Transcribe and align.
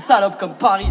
salope 0.00 0.36
comme 0.38 0.54
Paris. 0.54 0.88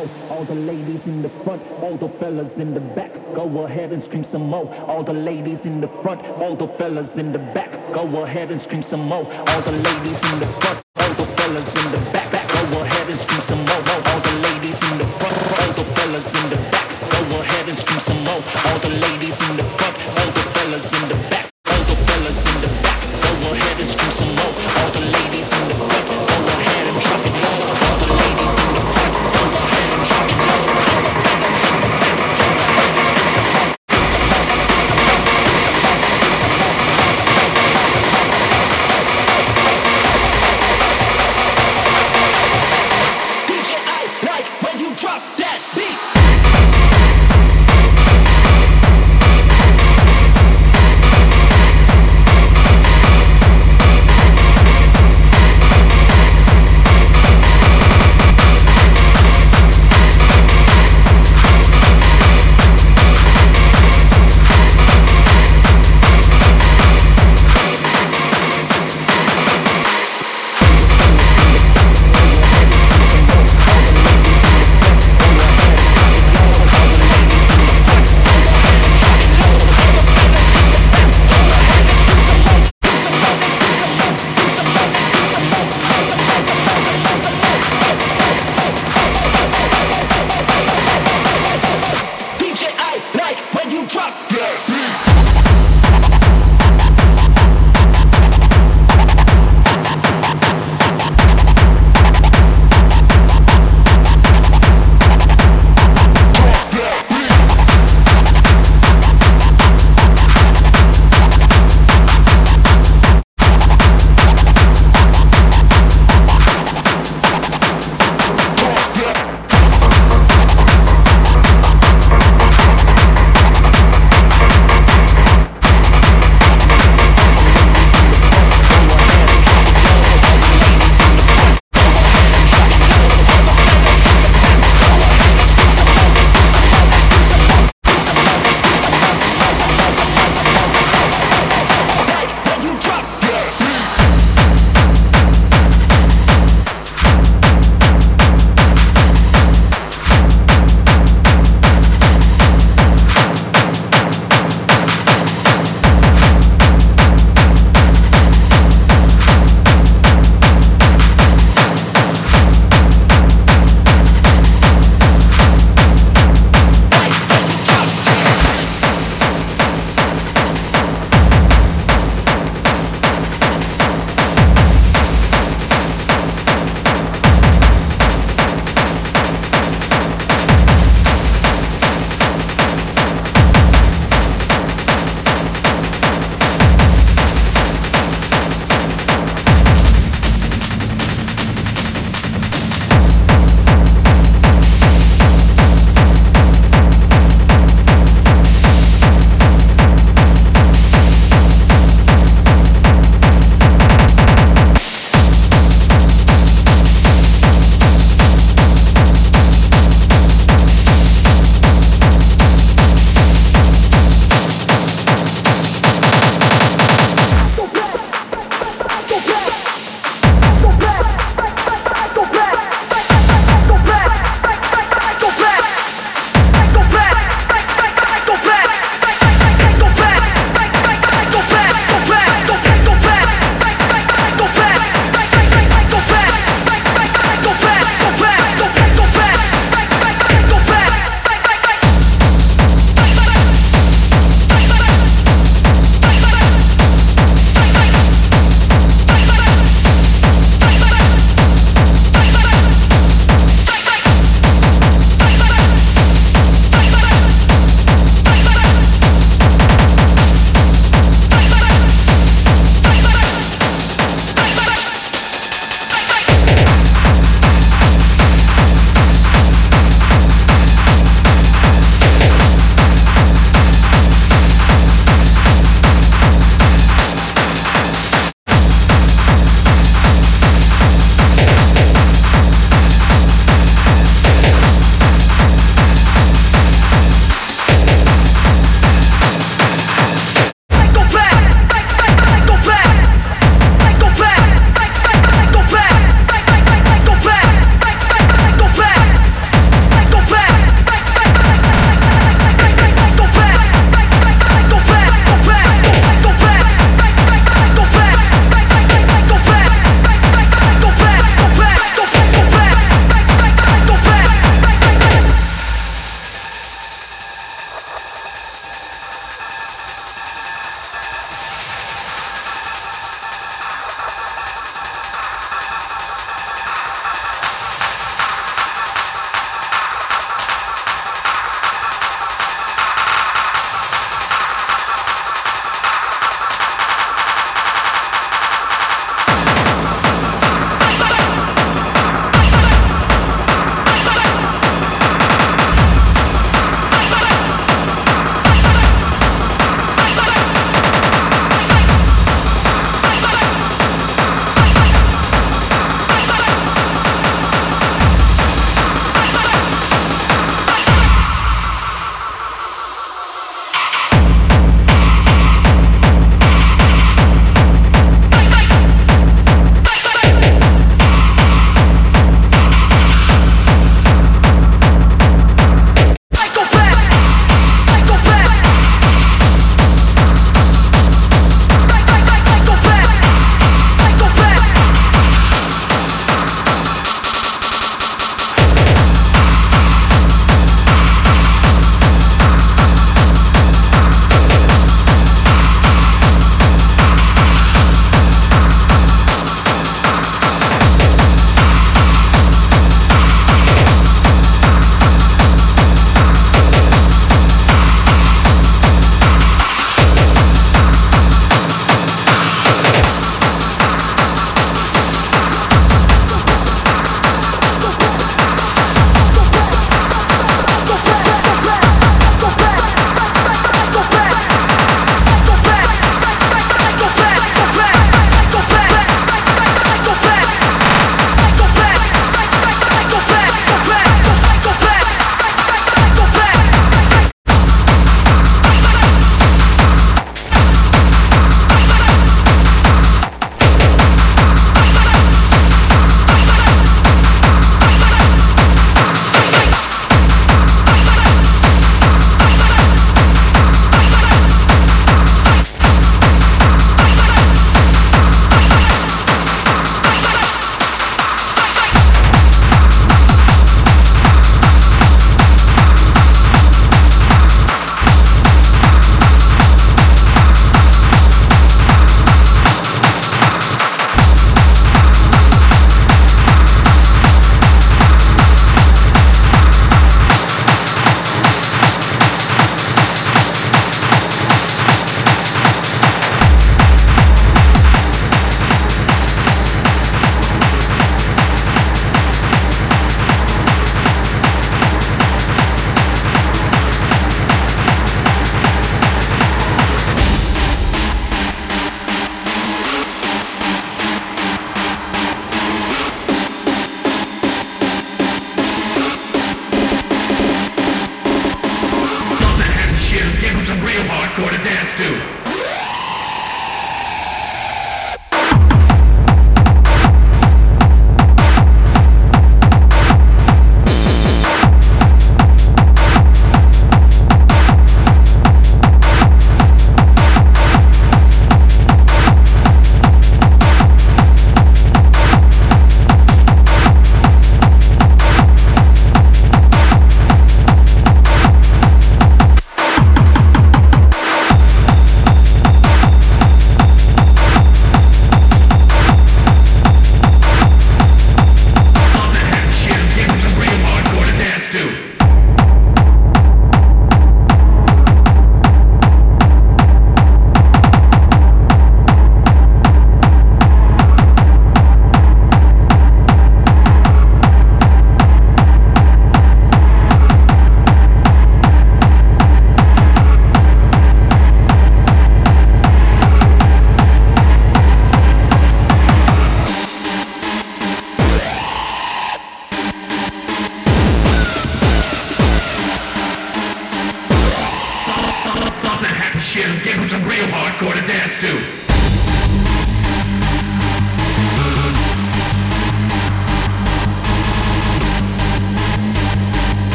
more. 0.00 0.36
All 0.36 0.44
the 0.44 0.54
ladies 0.54 1.06
in 1.06 1.22
the 1.22 1.28
front, 1.28 1.62
all 1.82 1.96
the 1.96 2.08
fellas 2.08 2.52
in 2.58 2.74
the 2.74 2.80
back. 2.80 3.12
Go 3.34 3.64
ahead 3.64 3.92
and 3.92 4.02
scream 4.02 4.24
some 4.24 4.42
more. 4.42 4.72
All 4.86 5.02
the 5.02 5.12
ladies 5.12 5.64
in 5.64 5.80
the 5.80 5.88
front, 6.02 6.24
all 6.24 6.56
the 6.56 6.68
fellas 6.68 7.16
in 7.16 7.32
the 7.32 7.38
back. 7.38 7.72
Go 7.92 8.22
ahead 8.22 8.50
and 8.50 8.60
scream 8.60 8.82
some 8.82 9.00
more. 9.00 9.24
All 9.24 9.60
the 9.62 9.72
ladies 9.72 10.32
in 10.32 10.40
the 10.40 10.46
front, 10.46 10.82
all 10.96 11.08
the 11.08 11.24
fellas 11.36 11.84
in 11.84 11.90
the 11.92 12.10
back. 12.12 12.29